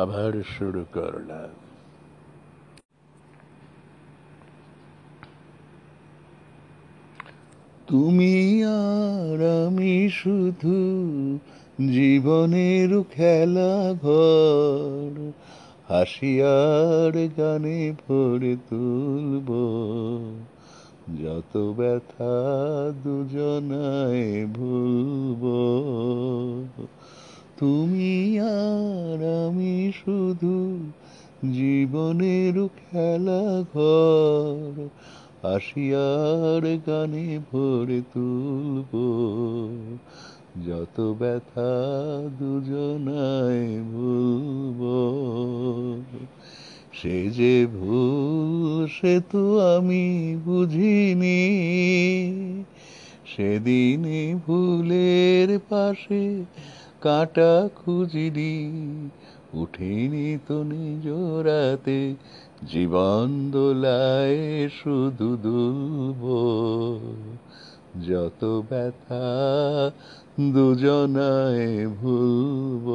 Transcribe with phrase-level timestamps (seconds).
[0.00, 1.48] আবার শুরু করলাম।
[7.86, 10.76] তুমি আর আমি শুধু
[11.92, 15.30] জীবনের খেলা ঘর,
[15.88, 19.48] হাসিয়ার গানে ভরে তুলব।
[21.22, 22.36] যত ব্যথা
[23.04, 25.42] দুজনায় ভুলব।
[27.60, 30.78] তুমি আর আমি শুধু
[31.52, 34.88] জীবনের খেলা ঘর
[35.54, 38.98] আসিয়ার গানে ভরে তুলব।
[40.66, 41.70] যত ব্যথা
[42.38, 44.82] দুজনায় ভুলব।
[46.92, 51.64] সে যে ভুল, সে তো আমি বুঝিনি।
[53.36, 56.44] সেদিনে ভুলের পাশে
[57.00, 58.54] কাটা খুঁজিনি
[59.52, 61.06] উঠিনি তো নিজ
[61.46, 62.14] রাতে,
[62.66, 66.22] জীবন দোলায় শুধু দুলব
[68.08, 69.28] যত ব্যথা
[70.40, 72.86] দুজনায় ভুলব।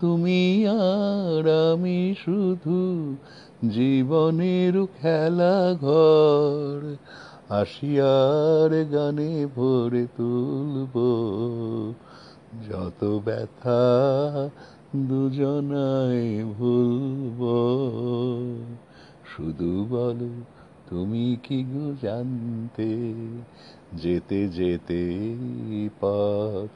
[0.00, 2.78] তুমি আর আমি শুধু
[3.68, 6.96] জীবনের খেলা ঘর
[7.48, 10.98] আসিয়ার গানে ভরে তুলব।
[12.70, 13.80] যত ব্যথা
[14.96, 17.40] দুজনায় ভুলব।
[19.36, 20.28] শুধু বলো,
[20.90, 23.12] তুমি কি গো জানতে?
[23.92, 25.14] যেতে যেতে
[26.00, 26.68] পথ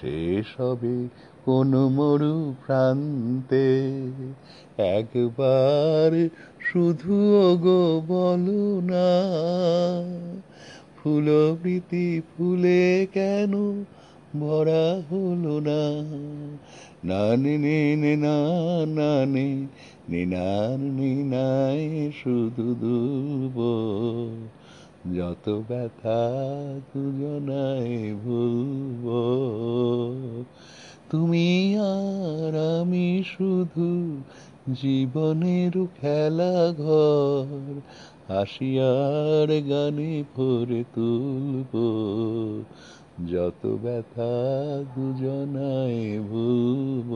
[0.00, 1.08] শেষ হবে
[1.44, 3.82] কোন মরু প্রান্তে।
[4.78, 6.28] একবার
[6.72, 7.16] শুধু
[7.62, 9.10] গো বলো না
[10.96, 13.84] ফুলবৃতি ফুলে কেন
[14.40, 15.82] ভরা হলো না?
[17.04, 19.66] নানে নে নে নানে
[20.08, 23.56] নিনান নিনায় শুধু দুলব
[25.14, 26.20] যত ব্যথা
[26.94, 29.04] দুজনায় ভুলব।
[31.10, 34.16] তুমি আর আমি শুধু
[34.72, 37.80] জীবনের খেলা ঘর,
[38.28, 41.72] হাসিয়ার গানে ভরে তুলব।
[43.30, 44.32] যত ব্যথা
[44.94, 47.10] দুজনায় ভুলব।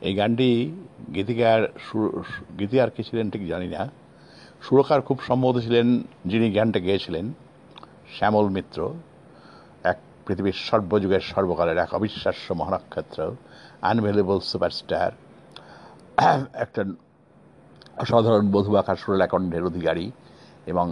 [0.00, 0.70] এই গানটি
[1.14, 1.72] গীতিকার
[2.58, 3.90] গীতিকার কে ছিলেন ঠিক জানি না।
[4.62, 7.32] সুরকার খুব সম্ভবত ছিলেন যিনি গানটা গেয়েছিলেন,
[8.18, 8.94] শ্যামল মিত্র।
[10.30, 13.18] পৃথিবীর সর্বযুগের সর্বকালের এক অবিশ্বাস্য মহানক্ষত্র
[13.90, 15.10] আনভেলেবল সুপারস্টার
[16.64, 16.82] একটা
[18.02, 20.06] অসাধারণ বধু বধুবাকার সুরেলাকণ্ঠের অধিকারী
[20.72, 20.86] এবং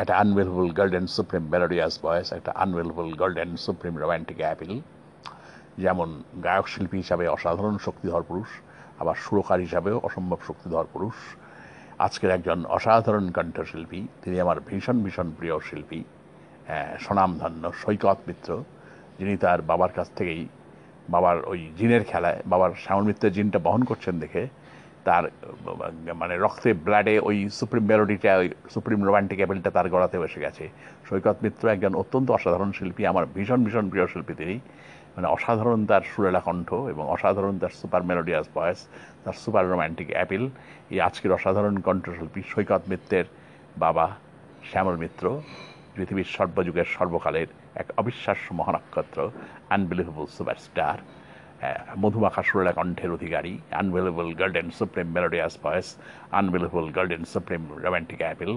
[0.00, 4.72] একটা unbelievable golden supreme melodious voice একটা unbelievable golden supreme romantic appeal
[5.84, 6.08] যেমন
[6.44, 8.50] গায়ক শিল্পী হিসাবে অসাধারণ শক্তিধর পুরুষ,
[9.00, 11.16] আবার সুরকার হিসাবেও অসম্ভব শক্তিধর পুরুষ।
[11.98, 16.00] আজকের একজন অসাধারণ কণ্ঠশিল্পী, তিনি আমার ভীষণ ভীষণ প্রিয় শিল্পী
[17.04, 18.50] স্বনামধন্য সৈকত মিত্র।
[19.18, 20.42] যিনি তার বাবার কাছ থেকেই
[21.14, 24.42] বাবার ওই জিনের খেলায়, বাবার শ্যামল মিত্রের জিনটা বহন করছেন দেখে,
[25.08, 25.24] তার
[26.20, 30.64] মানে রক্তে ব্লাডে ওই সুপ্রিম মেলোডিটা, ওই সুপ্রিম রোমান্টিক অ্যাপেলটা তার গড়াতে বসে গেছে।
[31.08, 34.56] সৈকত মিত্র একজন অত্যন্ত অসাধারণ শিল্পী, আমার ভীষণ ভীষণ প্রিয় শিল্পী তিনি।
[35.14, 38.80] মানে অসাধারণ তার সুরেলা কণ্ঠ এবং অসাধারণ তার সুপার মেলোডিয়াস ভয়েস,
[39.24, 40.44] তার সুপার রোম্যান্টিক অ্যাপিল,
[40.92, 43.26] এই আজকের অসাধারণ কণ্ঠশিল্পী সৈকত মিত্রের
[43.84, 44.06] বাবা
[44.70, 45.24] শ্যামল মিত্র।
[45.94, 49.18] পৃথিবীর সর্বযুগের সর্বকালের এক অবিশ্বাস্য মহানক্ষত্র
[49.70, 50.98] আনবিলিভেবল সুপারস্টার
[51.98, 55.88] মধুমাখা সুরেলা কণ্ঠের অধিকারী unbelievable golden supreme melodious voice
[56.32, 58.52] unbelievable golden supreme romantic appeal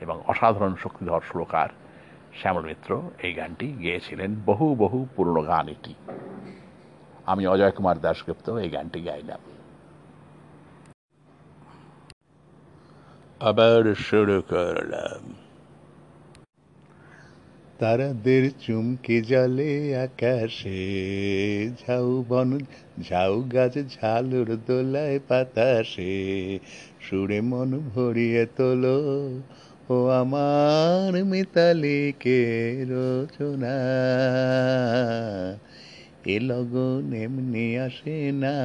[0.00, 1.70] এবং অসাধারণ শক্তিধর সুরকার
[2.40, 5.94] শ্যামল মিত্র এই গানটি গেয়েছিলেন বহু বহু পুরনো গান এটি।
[7.26, 9.40] আমি অজয় কুমার দাসগুপ্ত এই গানটি গাইলাম।
[13.40, 15.22] আবার শুরু করলাম।
[17.78, 20.82] তারাদের চুমকি জলে আকাশে।
[21.86, 22.58] ঝাউ বন,
[23.08, 26.58] ঝাউ গাছ ঝালুর দোলায় পাতাসে
[27.00, 28.98] সুরে মন ভরিয়ে তোলো,
[29.88, 32.40] ও আমার মিতালিকে
[32.90, 33.76] রচনা।
[36.26, 38.56] এ লগন এমনি আসে না,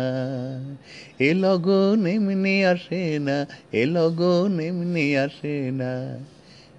[1.19, 5.93] এ লগন এমনি আসে না, এ লগন এমনি আসে না।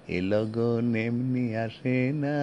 [0.07, 2.37] এ লগন এমনি আসে না।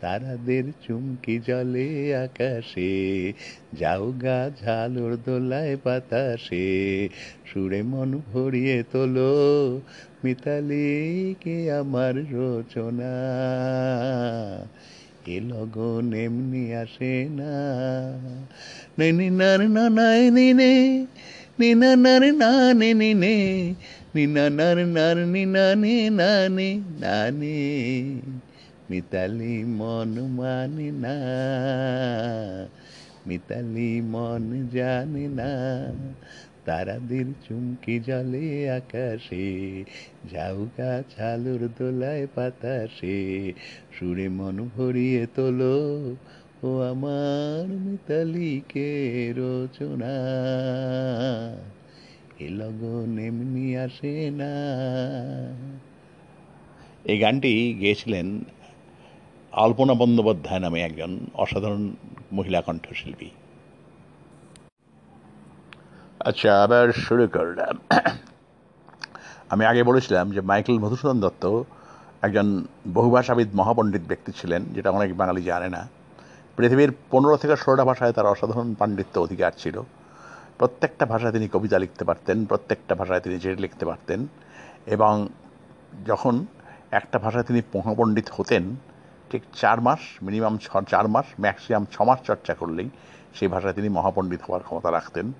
[0.00, 3.32] তারাদের চুমকি জলে আকাশে,
[3.72, 7.08] যাও গা ঝালোর দোলায় বাতাসে।
[7.52, 9.80] সুরে মন ভরিয়ে তোলো
[10.24, 13.14] মিতালিকে আমার রচনা।
[15.26, 17.54] এ লগন এমনি আসে না।
[18.98, 19.56] নে নি না
[19.88, 21.06] নাই নি নে
[21.58, 23.60] নি না না
[24.14, 26.30] রে না নে নি নে নি না না রে না রে নি না নে না
[26.48, 26.68] নে
[27.00, 27.58] না নে
[28.90, 31.16] মিতালি মন মানে না
[33.28, 35.52] মিতালি মন জানে না
[36.64, 39.48] তারাদের চুমকি জলে আকাশে
[40.32, 43.20] ঝাউকা ছালুর দোলায় বাতাসে
[43.98, 45.78] সুরে মন ভরিয়ে তোলো
[46.64, 48.90] ও আমার মিতালিকে
[49.36, 50.16] রচনা
[52.40, 54.52] এ লগন এমনি আসে না।
[57.04, 58.26] এই গানটি গেয়েছিলেন
[59.52, 61.92] আলপনা বন্দ্যোপাধ্যায় নামে একজন অসাধারণ
[62.32, 63.30] মহিলা কণ্ঠশিল্পী।
[66.20, 67.74] আচ্ছা আবার শুরু করলাম।
[69.50, 71.62] আমি আগে বলেছিলাম যে মাইকেল মধুসূদন দত্ত
[72.22, 72.64] একজন
[72.94, 75.88] বহুভাষাবিদ মহাপণ্ডিত ব্যক্তি ছিলেন, যেটা অনেক বাঙালি জানে না।
[76.56, 79.82] পৃথিবীর পনেরো থেকে ষোলোটা ভাষায় তার অসাধারণ পাণ্ডিত্য অধিকার ছিল।
[80.60, 84.26] প্রত্যেকটা ভাষায় তিনি কবিতা লিখতে পারতেন, প্রত্যেকটা ভাষায় তিনি জেট লিখতে পারতেন
[84.86, 85.28] এবং
[86.06, 86.46] যখন
[86.90, 88.64] একটা ভাষায় তিনি মহাপণ্ডিত হতেন,
[89.30, 92.88] ঠিক চার মাস, মিনিমাম ছ, চার মাস, ম্যাক্সিমাম ছ মাস চর্চা করলেই
[93.34, 95.32] সেই ভাষায় তিনি মহাপণ্ডিত হওয়ার ক্ষমতা রাখতেন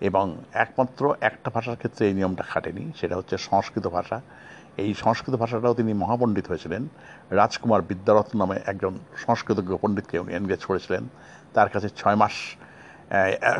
[0.00, 4.20] এবং একমাত্র একটা ভাষার ক্ষেত্রে এই নিয়মটা খাটেনি, সেটা হচ্ছে সংস্কৃত ভাষা।
[4.82, 6.88] এই সংস্কৃত ভাষাটাও তিনি মহাপণ্ডিত হয়েছিলেন।
[7.30, 11.02] রাজকুমার বিদ্যারত্ন নামে একজন সংস্কৃতজ্ঞ পণ্ডিতকে উনি এনগেজ করেছিলেন।
[11.54, 12.34] তার কাছে ছয় মাস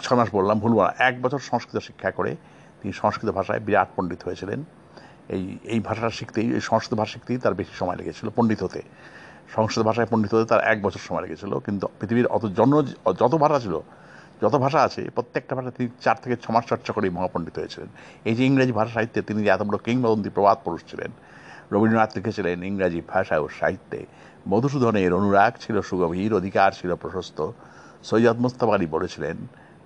[0.05, 2.33] ছয় মাস বললাম ভুলব না এক বছর সংস্কৃত শিক্ষা করে
[2.81, 4.61] তিনি সংস্কৃত ভাষায় বিরাট পণ্ডিত হয়েছিলেন।
[5.35, 8.81] এই এই ভাষাটা শিখতেই এই সংস্কৃত ভাষা শিখতেই তার বেশি সময় লেগেছিল পণ্ডিত হতে।
[9.55, 12.71] সংস্কৃত ভাষায় পণ্ডিত হতে তার এক বছর সময় লেগেছিল, কিন্তু পৃথিবীর অত জন,
[13.23, 13.75] যত ভাষা ছিল,
[14.43, 17.89] যত ভাষা আছে, প্রত্যেকটা ভাষা তিনি চার থেকে ছ মাস চর্চা করেই মহাপণ্ডিত হয়েছিলেন।
[18.29, 21.11] এই যে ইংরেজি ভাষা সাহিত্যে তিনি যে এত বড় কিংবদন্তি প্রবাদ পুরুষ ছিলেন,
[21.73, 24.01] রবীন্দ্রনাথ লিখেছিলেন, ইংরাজি ভাষা ও সাহিত্যে
[24.51, 27.39] মধুসূদনের অনুরাগ ছিল সুগভীর, অধিকার ছিল প্রশস্ত।
[28.05, 29.37] সৈয়দ মুস্তাফ আলী বলেছিলেন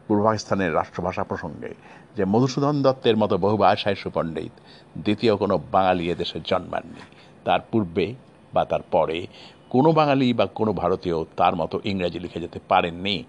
[0.07, 1.75] পূর্ব পাকিস্তানের রাষ্ট্রভাষা প্রসঙ্গে
[2.17, 4.53] যে মধুসূদন দত্তের মতো বহু ভাষায় সুপণ্ডিত
[4.99, 7.01] দ্বিতীয় কোনো বাঙালি এদেশে জন্মাননি।
[7.45, 8.15] তার পূর্বে
[8.55, 9.27] বা তার পরে
[9.71, 13.25] কোনো বাঙালি বা কোনো ভারতীয় তার মতো ইংরেজি লিখে যেতে পারেননি।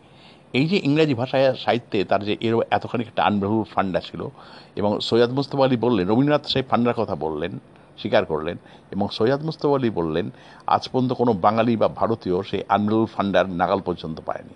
[0.54, 4.28] এই যে ইংরেজি ভাষায় সাহিত্যে তার যে এর এতখানি একটা আনবেহুর ফান্ডা ছিল
[4.76, 7.60] এবং সৈয়দ মুস্তফা আলী বললেন, রবীন্দ্রনাথ সেই ফান্ডার কথা বললেন,
[7.98, 8.58] স্বীকার করলেন
[8.92, 10.30] এবং সৈয়দ মুস্তফা আলী বললেন,
[10.68, 14.54] আজ পর্যন্ত কোনো বাঙালি বা ভারতীয় সেই আনবেহুর ফান্ডার নাগাল পর্যন্ত পায়নি।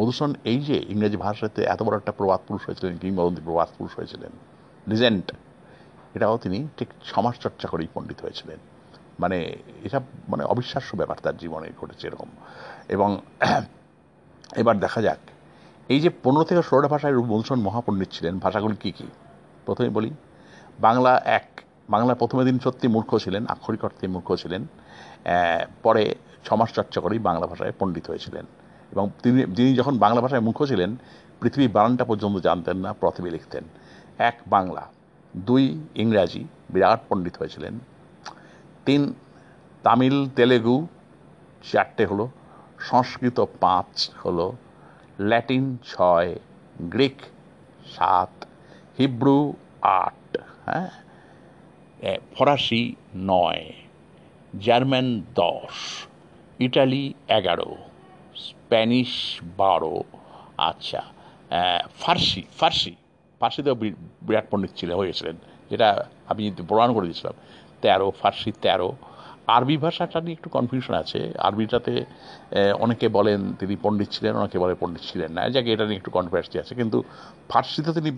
[0.00, 4.30] মধুসূদন, এই যে ইংরেজি ভাষাতে এত বড় একটা প্রবাদ পুরুষ হয়েছিলেন, কিংবদন্তি প্রবাদ পুরুষ হয়েছিলেন
[4.88, 5.32] লিজেন্ট
[6.14, 8.58] এটাও তিনি ঠিক সমাজ চর্চা করেই পণ্ডিত হয়েছিলেন।
[9.20, 12.28] মানে এটা মানে অবিশ্বাস্য ব্যাপার তার জীবনে ঘটেছে এরকম।
[12.88, 13.20] এবং
[14.56, 15.18] এবার দেখা যাক,
[15.88, 19.06] এই যে পনেরো থেকে ষোলোটা ভাষায় মধুসূদন মহাপণ্ডিত ছিলেন, ভাষাগুলি কী কী?
[19.66, 20.10] প্রথমে বলি,
[20.80, 21.60] বাংলা এক,
[21.90, 24.66] বাংলা প্রথমে দিন সত্যি মূর্খ ছিলেন, আক্ষরিক অর্থে মূর্খ ছিলেন
[25.82, 26.14] পরে
[26.44, 28.44] ছমাস চর্চা করেই বাংলা ভাষায় পণ্ডিত হয়েছিলেন।
[28.92, 30.96] এবং তিনি, যিনি যখন বাংলা ভাষায় মুখ্য ছিলেন
[31.40, 33.64] পৃথিবীর বানানটা পর্যন্ত জানতেন না প্রথমে লিখতেন।
[34.18, 34.86] এক বাংলা,
[35.36, 37.78] দুই ইংরাজি, বিরাট পণ্ডিত হয়েছিলেন।
[38.84, 39.14] তিন,
[39.82, 40.86] তামিল, তেলেগু,
[41.72, 42.28] চারটে হলো,
[42.78, 44.56] সংস্কৃত পাঁচ হলো,
[45.20, 46.38] ল্যাটিন ছয়,
[46.82, 47.22] গ্রিক
[47.86, 48.44] সাত,
[48.98, 50.88] হিব্রু আট হ্যাঁ?
[52.34, 53.72] ফরাসি নয়,
[54.58, 56.06] জার্মান দশ,
[56.58, 57.76] ইটালি এগারো।
[58.46, 59.12] স্প্যানিশ
[59.60, 59.94] বারো
[60.70, 61.00] আচ্ছা
[62.02, 62.92] ফার্সি ফার্সি,
[63.40, 63.76] ফার্সিতেও
[64.26, 65.36] বিরাট পণ্ডিত ছিলেন হয়েছিলেন,
[65.70, 65.88] যেটা
[66.30, 67.34] আমি প্রমাণ করে দিয়েছিলাম,
[67.82, 68.90] তেরো, ফার্সি তেরো,
[69.56, 71.94] আরবি ভাষাটা নিয়ে একটু কনফিউশন আছে, আরবিটাতে
[72.84, 76.56] অনেকে বলেন তিনি পণ্ডিত ছিলেন, অনেকে বলে পণ্ডিত ছিলেন না, যাকে, এটা নিয়ে একটু কন্ট্রোভার্সি
[76.62, 76.98] আছে, কিন্তু
[77.50, 78.10] ফার্সিতে তিনি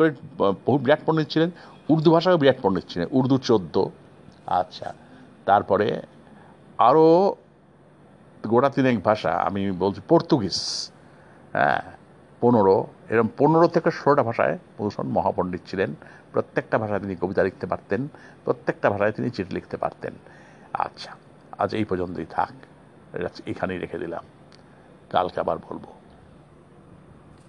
[0.66, 1.50] বহু বিরাট পণ্ডিত ছিলেন,
[1.92, 3.74] উর্দু ভাষাও বিরাট পণ্ডিত ছিলেন, উর্দু চোদ্দ
[4.60, 4.88] আচ্ছা
[5.48, 5.88] তারপরে
[6.88, 7.06] আরও
[8.52, 10.58] গোটা তিনেক ভাষা, আমি বলছি পর্তুগিজ
[11.56, 11.82] হ্যাঁ
[12.42, 12.76] পনেরো
[13.10, 15.90] এরকম পনেরো থেকে ষোলোটা ভাষায় মধুসূদন মহাপণ্ডিত ছিলেন।
[16.32, 18.00] প্রত্যেকটা ভাষায় তিনি কবিতা লিখতে পারতেন,
[18.44, 20.14] প্রত্যেকটা ভাষায় তিনি চিঠি লিখতে পারতেন।
[20.86, 21.10] আচ্ছা
[21.58, 22.54] আজ এই পর্যন্তই থাক,
[23.52, 24.24] এখানেই রেখে দিলাম।
[25.10, 25.84] কালকে আবার বলব।